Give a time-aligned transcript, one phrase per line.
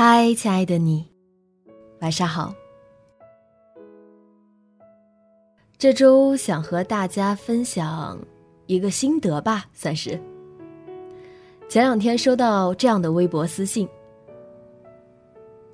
[0.00, 1.04] 嗨，亲爱的你，
[2.00, 2.54] 晚上好。
[5.76, 8.16] 这周想和大家分享
[8.66, 10.10] 一个心得吧，算是。
[11.68, 13.88] 前两天收到这样的微博私信：“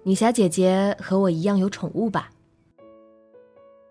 [0.02, 2.30] 女侠姐姐和我一样有宠物吧？”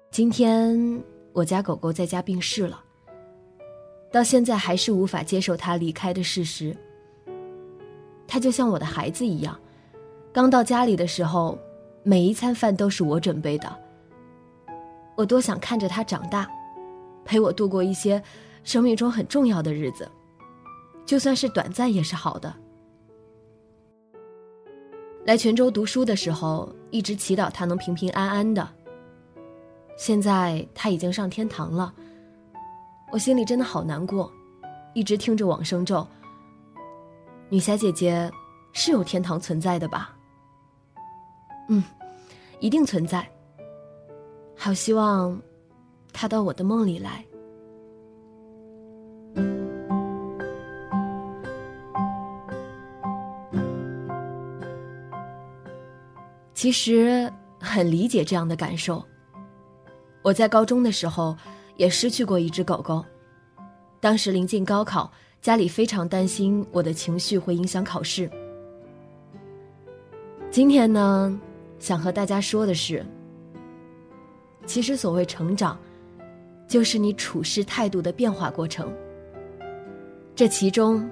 [0.10, 1.00] 今天
[1.32, 2.84] 我家狗狗在家病逝了，
[4.12, 6.76] 到现在还是无法接受它离开的事实。
[8.28, 9.56] 它就像我的孩子一样。
[10.34, 11.56] 刚到家里的时候，
[12.02, 13.72] 每一餐饭都是我准备的。
[15.16, 16.50] 我多想看着他长大，
[17.24, 18.22] 陪我度过一些
[18.64, 20.10] 生命中很重要的日子，
[21.06, 22.52] 就算是短暂也是好的。
[25.24, 28.68] 来泉州读书的时候，一直祈祷他能平平安安的。
[29.96, 31.94] 现在他已经上天堂了，
[33.12, 34.32] 我心里真的好难过，
[34.96, 36.06] 一直听着往生咒。
[37.50, 38.32] 女侠姐姐，
[38.72, 40.13] 是有天堂存在的吧？
[41.74, 41.84] 嗯，
[42.60, 43.28] 一定存在。
[44.56, 45.42] 好希望
[46.12, 47.26] 他到我的梦里来。
[56.54, 59.04] 其实很理解这样的感受。
[60.22, 61.36] 我在高中的时候
[61.76, 63.04] 也失去过一只狗狗，
[64.00, 65.12] 当时临近高考，
[65.42, 68.30] 家里非常担心我的情绪会影响考试。
[70.50, 71.38] 今天呢？
[71.84, 73.06] 想和大家说的是，
[74.66, 75.78] 其实所谓成长，
[76.66, 78.90] 就是你处事态度的变化过程。
[80.34, 81.06] 这其中，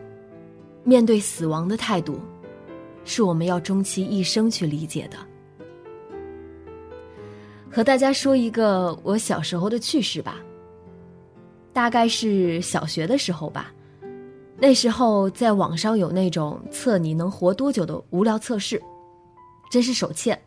[0.85, 2.21] 面对死亡的态度，
[3.03, 5.17] 是我们要终其一生去理解的。
[7.69, 10.37] 和大家说一个我小时候的趣事吧。
[11.73, 13.73] 大概是小学的时候吧，
[14.57, 18.81] 那时候在网上有那种测你能活多久的无聊测试，
[19.69, 20.41] 真是手欠。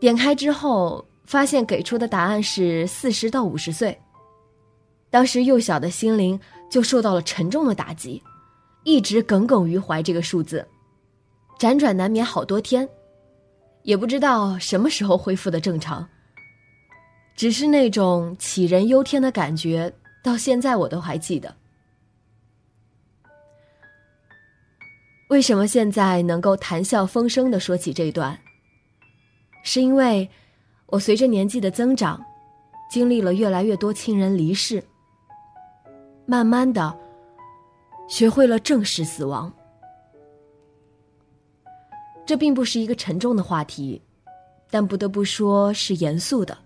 [0.00, 3.96] 点开之后，发现给出的答案是四十到五十岁。
[5.10, 6.40] 当时幼小的心灵
[6.70, 8.22] 就受到了沉重的打击，
[8.84, 10.66] 一直耿耿于怀这个数字，
[11.58, 12.88] 辗转难眠好多天，
[13.82, 16.08] 也不知道什么时候恢复的正常。
[17.36, 21.54] 只是那种杞人忧天的感觉，到现在我都还记得。
[25.28, 28.38] 为什么现在能够谈笑风生的说起这段？
[29.62, 30.28] 是因为，
[30.86, 32.24] 我随着年纪的增长，
[32.90, 34.82] 经历了越来越多亲人离世，
[36.26, 36.98] 慢慢的，
[38.08, 39.52] 学会了正视死亡。
[42.26, 44.00] 这并不是一个沉重的话题，
[44.70, 46.56] 但不得不说是严肃的。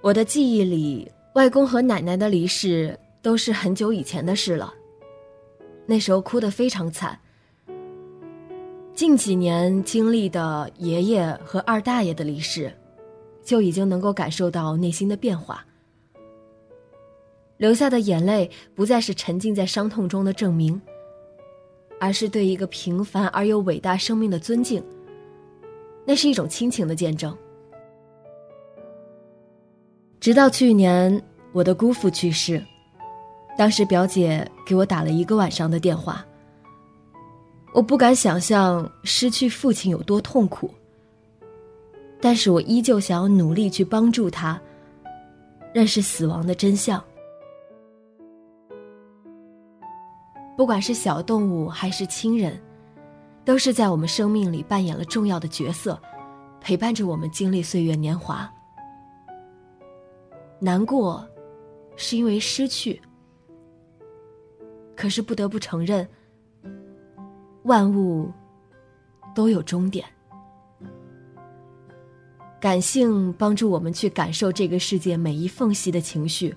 [0.00, 4.72] 我的记忆里，外公和奶奶的离世都是很久以前的事了，
[5.86, 7.18] 那时候哭得非常惨。
[9.00, 12.70] 近几年经历的爷爷和二大爷的离世，
[13.42, 15.64] 就已经能够感受到内心的变化。
[17.56, 20.78] 流下的眼泪不再是沉浸在伤痛中的证明，
[21.98, 24.84] 而是对一个平凡而又伟大生命的尊敬。
[26.04, 27.34] 那是一种亲情的见证。
[30.20, 32.62] 直到去年，我的姑父去世，
[33.56, 36.22] 当时表姐给我打了一个晚上的电话。
[37.72, 40.70] 我不敢想象失去父亲有多痛苦，
[42.20, 44.60] 但是我依旧想要努力去帮助他
[45.72, 47.02] 认识死亡的真相。
[50.56, 52.60] 不管是小动物还是亲人，
[53.44, 55.98] 都是在我们生命里扮演了重要的角色，
[56.60, 58.52] 陪伴着我们经历岁月年华。
[60.58, 61.26] 难过，
[61.96, 63.00] 是因为失去。
[64.94, 66.06] 可是不得不承认，
[67.64, 68.30] 万物
[69.34, 70.04] 都有终点。
[72.60, 76.54] 感性帮助我们去感受这个世界每一缝隙的情绪，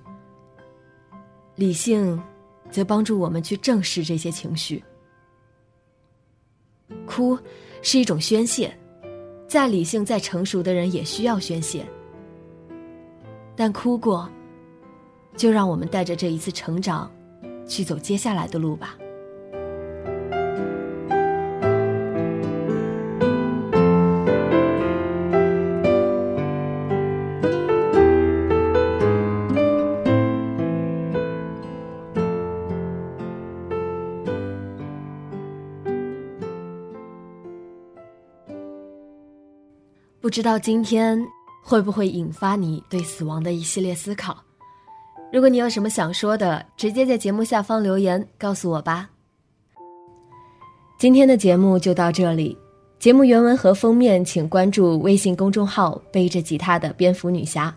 [1.54, 2.22] 理性
[2.70, 4.84] 则帮助我们去正视这些情绪。
[7.06, 7.38] 哭
[7.80, 8.76] 是一种宣泄，
[9.48, 11.86] 再理性、再成熟的人也需要宣泄。
[13.56, 14.28] 但哭过，
[15.36, 17.10] 就让我们带着这一次成长，
[17.66, 18.98] 去走接下来的路吧。
[40.24, 41.22] 不知道今天
[41.62, 44.34] 会不会引发你对死亡的一系列思考？
[45.30, 49.10] 如果你有什么想说的，直接在节目下方留言告诉我吧。
[50.98, 52.56] 今天的节目就到这里，
[52.98, 57.76] 节目原文和封面请关注微信公众号“背着吉他的蝙蝠女侠”，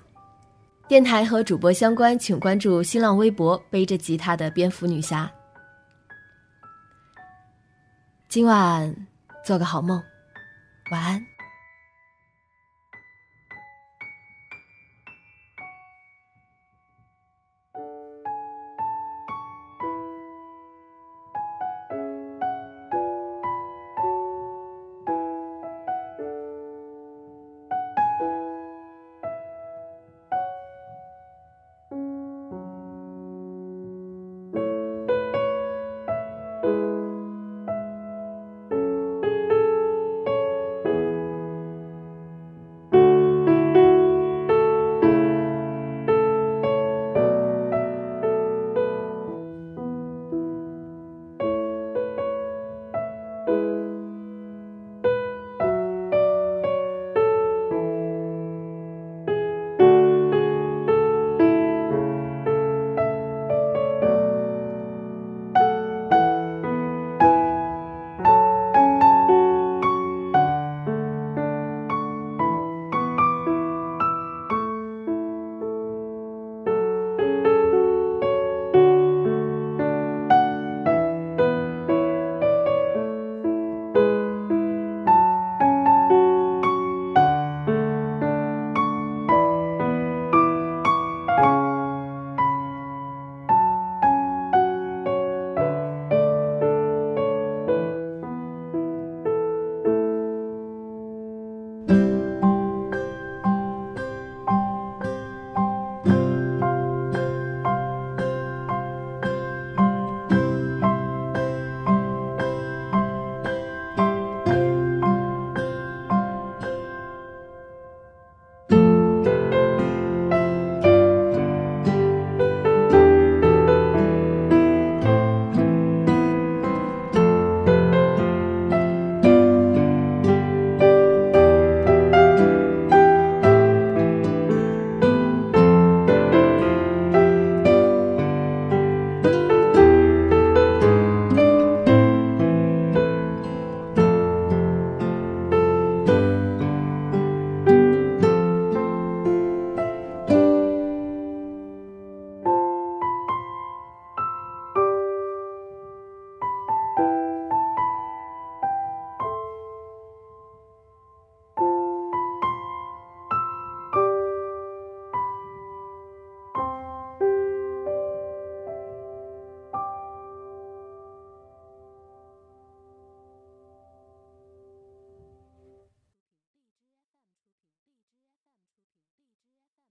[0.88, 5.30] 电台和主播相关请关注新浪微博“背着吉他的蝙蝠女侠”。
[8.30, 8.96] 今晚
[9.44, 10.02] 做个好梦，
[10.92, 11.22] 晚安。